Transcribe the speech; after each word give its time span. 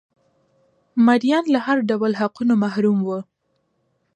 مریان 1.05 1.45
له 1.53 1.59
هر 1.65 1.77
ډول 1.89 2.11
حقونو 2.19 2.53
محروم 2.63 2.97
وو 3.07 3.19